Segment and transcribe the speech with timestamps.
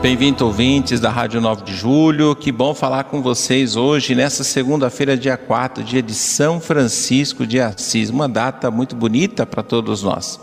[0.00, 2.36] Bem-vindo, ouvintes da Rádio 9 de Julho.
[2.36, 7.60] Que bom falar com vocês hoje, nessa segunda-feira, dia 4, dia de São Francisco de
[7.60, 8.08] Assis.
[8.08, 10.38] Uma data muito bonita para todos nós.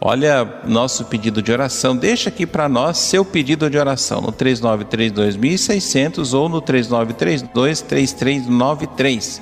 [0.00, 1.96] Olha, nosso pedido de oração.
[1.96, 9.40] Deixa aqui para nós seu pedido de oração no 3932.600 ou no 3932-3393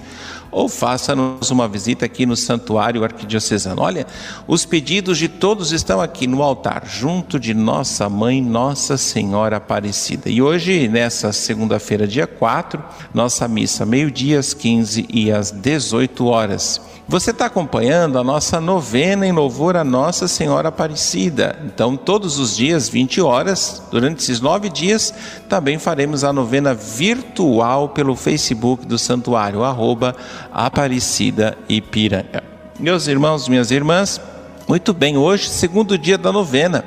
[0.50, 3.82] ou faça-nos uma visita aqui no Santuário Arquidiocesano.
[3.82, 4.06] Olha,
[4.46, 10.28] os pedidos de todos estão aqui no altar, junto de nossa mãe, Nossa Senhora Aparecida.
[10.28, 12.82] E hoje, nessa segunda-feira, dia 4,
[13.14, 16.80] nossa missa, meio-dia às 15 e às 18 horas.
[17.10, 21.58] Você está acompanhando a nossa novena em louvor a Nossa Senhora Aparecida.
[21.66, 25.12] Então, todos os dias, 20 horas, durante esses nove dias,
[25.48, 30.14] também faremos a novena virtual pelo Facebook do Santuário, arroba
[30.52, 32.42] Aparecida Ipiranga.
[32.78, 34.20] Meus irmãos, minhas irmãs,
[34.66, 36.84] muito bem, hoje, segundo dia da novena,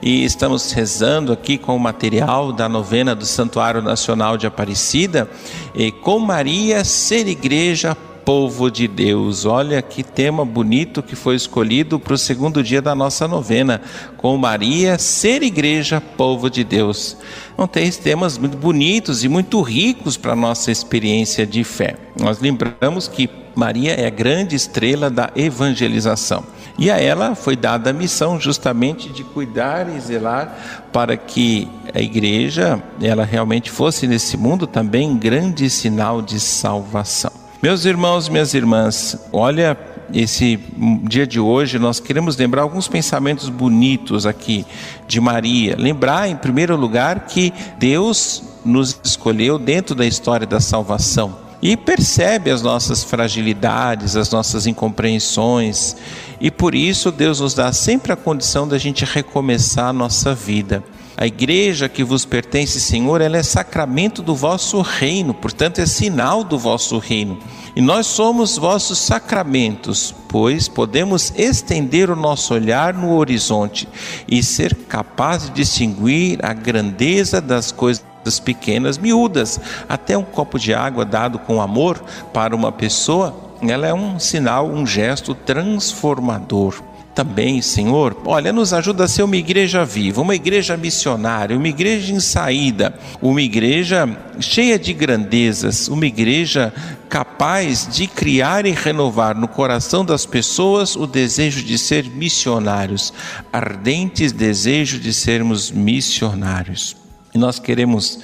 [0.00, 5.28] e estamos rezando aqui com o material da novena do Santuário Nacional de Aparecida,
[5.74, 9.44] e com Maria ser igreja povo de Deus.
[9.44, 13.80] Olha que tema bonito que foi escolhido para o segundo dia da nossa novena,
[14.16, 17.16] com Maria, ser igreja, povo de Deus.
[17.56, 21.96] Não tem temas muito bonitos e muito ricos para a nossa experiência de fé.
[22.18, 26.44] Nós lembramos que Maria é a grande estrela da evangelização.
[26.76, 32.00] E a ela foi dada a missão justamente de cuidar e zelar para que a
[32.00, 37.43] igreja, ela realmente fosse nesse mundo também grande sinal de salvação.
[37.64, 39.74] Meus irmãos, minhas irmãs, olha
[40.12, 40.60] esse
[41.04, 44.66] dia de hoje, nós queremos lembrar alguns pensamentos bonitos aqui
[45.08, 45.74] de Maria.
[45.74, 52.50] Lembrar, em primeiro lugar, que Deus nos escolheu dentro da história da salvação e percebe
[52.50, 55.96] as nossas fragilidades, as nossas incompreensões,
[56.38, 60.84] e por isso Deus nos dá sempre a condição da gente recomeçar a nossa vida.
[61.16, 66.42] A igreja que vos pertence, Senhor, ela é sacramento do vosso reino, portanto é sinal
[66.42, 67.38] do vosso reino.
[67.76, 73.88] E nós somos vossos sacramentos, pois podemos estender o nosso olhar no horizonte
[74.26, 79.60] e ser capaz de distinguir a grandeza das coisas pequenas, miúdas.
[79.88, 82.02] Até um copo de água dado com amor
[82.32, 86.82] para uma pessoa, ela é um sinal, um gesto transformador
[87.14, 92.12] também, Senhor, olha, nos ajuda a ser uma igreja viva, uma igreja missionária, uma igreja
[92.12, 94.08] em saída, uma igreja
[94.40, 96.74] cheia de grandezas, uma igreja
[97.08, 103.12] capaz de criar e renovar no coração das pessoas o desejo de ser missionários,
[103.52, 106.96] ardentes desejo de sermos missionários.
[107.32, 108.20] E nós queremos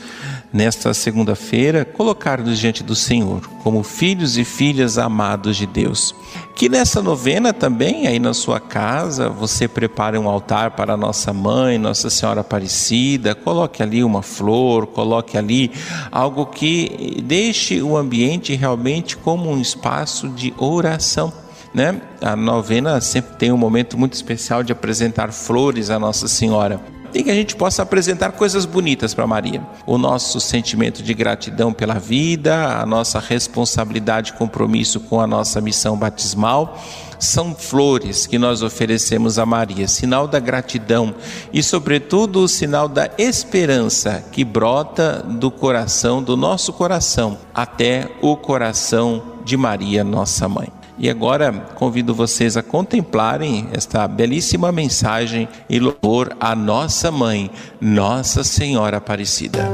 [0.52, 6.14] nesta segunda-feira, colocar-nos diante do Senhor como filhos e filhas amados de Deus.
[6.54, 11.78] Que nessa novena também, aí na sua casa, você prepare um altar para nossa mãe,
[11.78, 15.70] Nossa Senhora Aparecida, coloque ali uma flor, coloque ali
[16.10, 21.32] algo que deixe o ambiente realmente como um espaço de oração.
[21.72, 22.00] Né?
[22.20, 26.80] A novena sempre tem um momento muito especial de apresentar flores à Nossa Senhora
[27.14, 29.62] e que a gente possa apresentar coisas bonitas para Maria.
[29.86, 35.60] O nosso sentimento de gratidão pela vida, a nossa responsabilidade e compromisso com a nossa
[35.60, 36.78] missão batismal
[37.18, 41.14] são flores que nós oferecemos a Maria, sinal da gratidão
[41.52, 48.36] e, sobretudo, o sinal da esperança que brota do coração, do nosso coração, até o
[48.36, 50.79] coração de Maria, nossa mãe.
[51.02, 57.50] E agora convido vocês a contemplarem esta belíssima mensagem em louvor à nossa mãe,
[57.80, 59.66] Nossa Senhora Aparecida.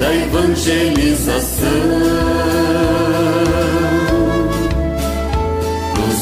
[0.00, 2.11] Da evangelização.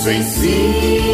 [0.00, 1.09] Nos ensina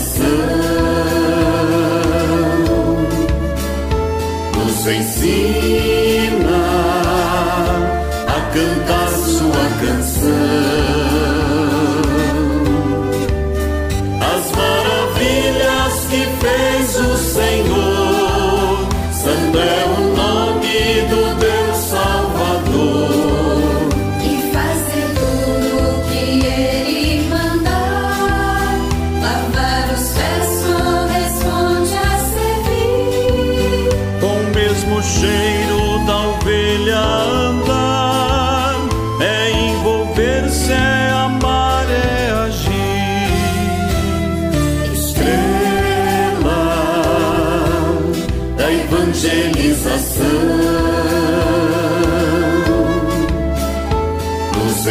[0.00, 0.24] evangelização
[4.56, 5.89] nos ensina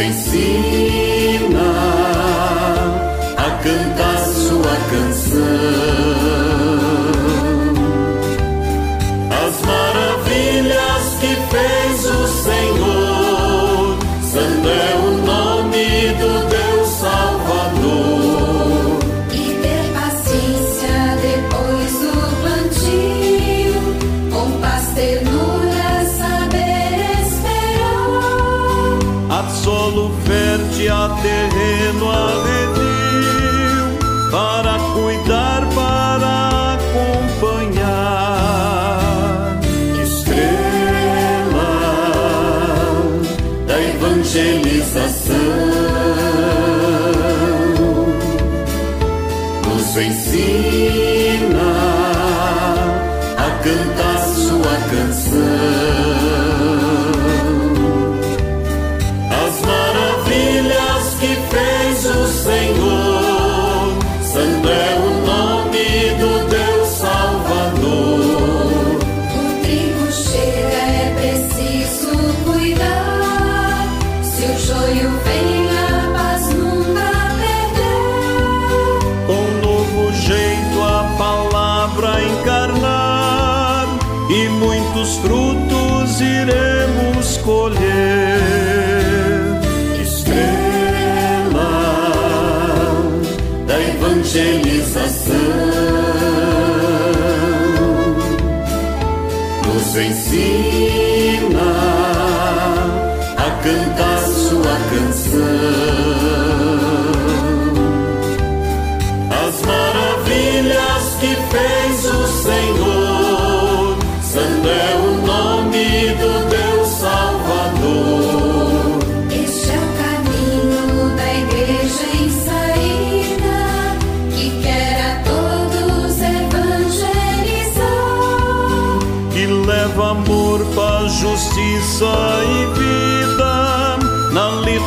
[0.00, 0.79] nos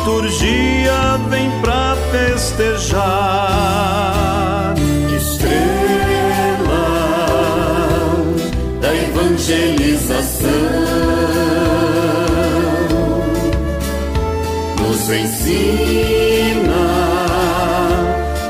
[0.04, 3.04] liturgia vem pra festejar.
[5.16, 6.84] estrela
[8.82, 10.50] da evangelização
[14.78, 16.84] nos ensina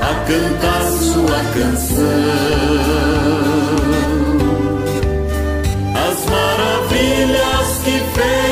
[0.03, 2.05] a cantar sua canção.
[5.95, 8.44] As maravilhas que fez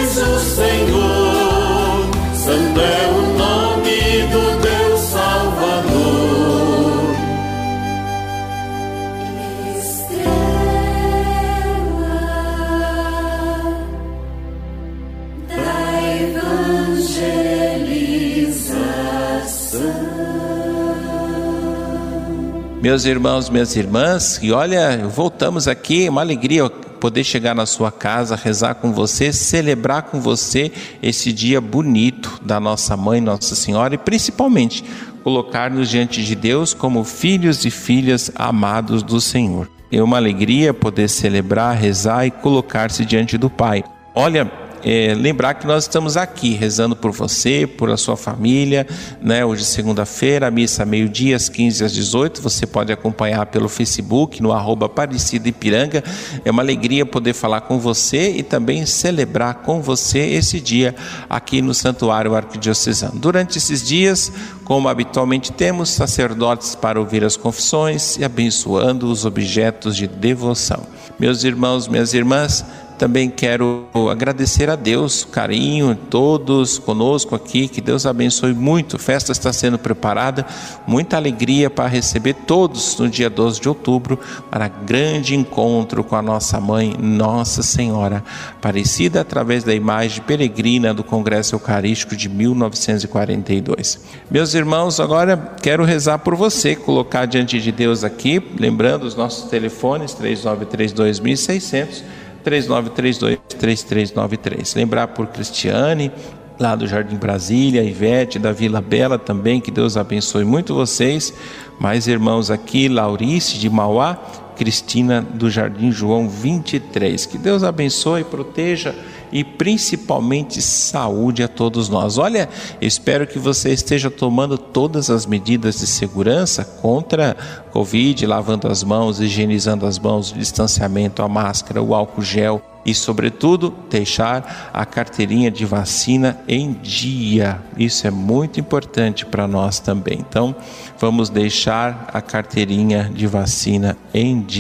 [22.83, 28.35] Meus irmãos, minhas irmãs, e olha, voltamos aqui, uma alegria poder chegar na sua casa,
[28.35, 33.99] rezar com você, celebrar com você esse dia bonito da nossa mãe, Nossa Senhora, e
[33.99, 34.83] principalmente
[35.23, 39.71] colocar-nos diante de Deus como filhos e filhas amados do Senhor.
[39.89, 43.85] É uma alegria poder celebrar, rezar e colocar-se diante do Pai.
[44.13, 44.51] Olha,
[44.85, 48.87] é, lembrar que nós estamos aqui rezando por você, por a sua família,
[49.21, 49.45] né?
[49.45, 52.43] Hoje, segunda-feira, a missa meio-dia, às 15 às 18.
[52.43, 56.03] Você pode acompanhar pelo Facebook, no arroba Aparecida Ipiranga.
[56.45, 60.95] É uma alegria poder falar com você e também celebrar com você esse dia
[61.29, 63.19] aqui no Santuário Arquidiocesano.
[63.19, 64.33] Durante esses dias,
[64.65, 70.87] como habitualmente temos, sacerdotes para ouvir as confissões e abençoando os objetos de devoção.
[71.19, 72.65] Meus irmãos, minhas irmãs,
[73.03, 78.95] também quero agradecer a Deus, carinho, todos conosco aqui, que Deus abençoe muito.
[78.95, 80.47] A festa está sendo preparada,
[80.87, 86.23] muita alegria para receber todos no dia 12 de outubro para grande encontro com a
[86.23, 88.23] nossa mãe, Nossa Senhora
[88.57, 93.99] Aparecida, através da imagem peregrina do Congresso Eucarístico de 1942.
[94.31, 99.51] Meus irmãos, agora quero rezar por você, colocar diante de Deus aqui, lembrando os nossos
[99.51, 104.77] telefones 3932 1600 3932-3393.
[104.77, 106.13] Lembrar por Cristiane,
[106.59, 111.35] lá do Jardim Brasília, Ivete, da Vila Bela também, que Deus abençoe muito vocês.
[111.79, 114.19] Mais irmãos aqui, Laurice de Mauá,
[114.63, 117.27] Cristina do Jardim João 23.
[117.27, 118.95] Que Deus abençoe proteja
[119.33, 122.17] e principalmente saúde a todos nós.
[122.17, 122.49] Olha,
[122.81, 127.37] espero que você esteja tomando todas as medidas de segurança contra
[127.73, 132.95] Covid, lavando as mãos, higienizando as mãos, o distanciamento, a máscara, o álcool gel e,
[132.95, 137.61] sobretudo, deixar a carteirinha de vacina em dia.
[137.77, 140.19] Isso é muito importante para nós também.
[140.19, 140.55] Então,
[140.99, 144.52] vamos deixar a carteirinha de vacina em dia.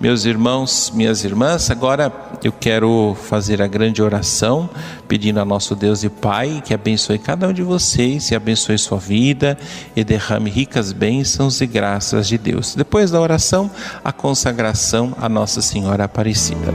[0.00, 2.10] Meus irmãos, minhas irmãs, agora
[2.42, 4.70] eu quero fazer a grande oração,
[5.06, 8.96] pedindo a nosso Deus e Pai que abençoe cada um de vocês e abençoe sua
[8.96, 9.58] vida
[9.94, 12.74] e derrame ricas bênçãos e graças de Deus.
[12.74, 13.70] Depois da oração,
[14.02, 16.72] a consagração a Nossa Senhora Aparecida.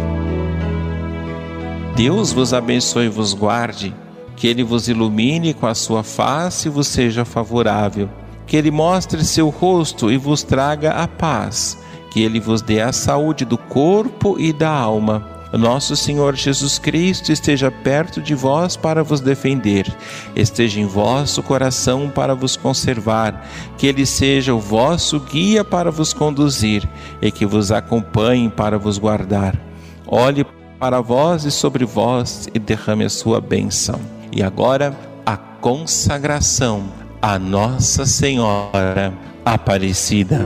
[1.96, 3.92] Deus vos abençoe e vos guarde,
[4.36, 8.08] que Ele vos ilumine com a sua face e vos seja favorável,
[8.46, 11.84] que Ele mostre seu rosto e vos traga a paz
[12.16, 15.22] que Ele vos dê a saúde do corpo e da alma.
[15.52, 19.94] Nosso Senhor Jesus Cristo esteja perto de vós para vos defender,
[20.34, 23.46] esteja em vosso coração para vos conservar,
[23.78, 26.88] que Ele seja o vosso guia para vos conduzir
[27.22, 29.54] e que vos acompanhe para vos guardar.
[30.08, 30.46] Olhe
[30.80, 34.00] para vós e sobre vós e derrame a sua bênção.
[34.32, 36.86] E agora, a consagração
[37.22, 40.46] a Nossa Senhora Aparecida.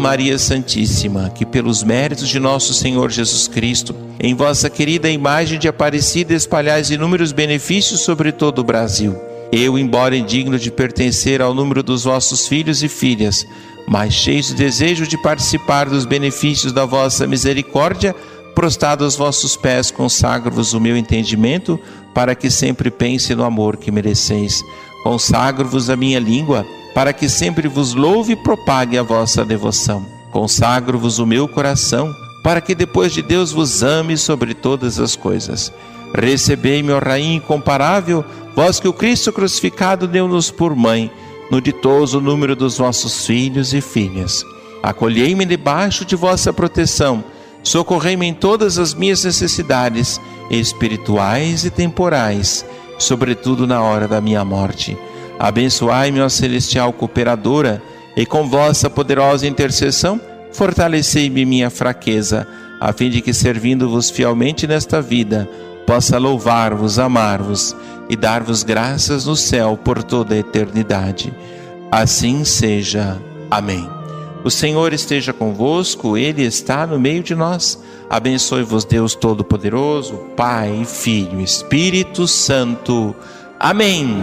[0.00, 5.68] Maria Santíssima, que pelos méritos de nosso Senhor Jesus Cristo, em vossa querida imagem de
[5.68, 9.16] Aparecida espalhais inúmeros benefícios sobre todo o Brasil.
[9.52, 13.46] Eu, embora indigno de pertencer ao número dos vossos filhos e filhas,
[13.86, 18.14] mas cheio de desejo de participar dos benefícios da vossa misericórdia,
[18.54, 21.78] prostrado aos vossos pés, consagro-vos o meu entendimento,
[22.14, 24.62] para que sempre pense no amor que mereceis.
[25.02, 30.06] Consagro-vos a minha língua, para que sempre vos louve e propague a vossa devoção.
[30.30, 35.72] Consagro-vos o meu coração, para que depois de Deus vos ame sobre todas as coisas.
[36.14, 38.24] Recebei-me, ó Rainha incomparável,
[38.54, 41.10] vós que o Cristo crucificado deu-nos por mãe,
[41.50, 44.44] no ditoso número dos vossos filhos e filhas.
[44.82, 47.24] Acolhei-me debaixo de vossa proteção,
[47.62, 50.20] socorrei-me em todas as minhas necessidades,
[50.50, 52.64] espirituais e temporais,
[52.98, 54.96] sobretudo na hora da minha morte
[55.38, 57.82] Abençoai-me, ó celestial cooperadora,
[58.16, 60.20] e com vossa poderosa intercessão,
[60.52, 62.46] fortalecei-me minha fraqueza,
[62.80, 65.48] a fim de que, servindo-vos fielmente nesta vida,
[65.86, 67.74] possa louvar-vos, amar-vos
[68.08, 71.32] e dar-vos graças no céu por toda a eternidade.
[71.90, 73.18] Assim seja.
[73.50, 73.88] Amém.
[74.44, 77.82] O Senhor esteja convosco, Ele está no meio de nós.
[78.10, 83.14] Abençoe-vos, Deus Todo-Poderoso, Pai, Filho, Espírito Santo.
[83.58, 84.22] Amém.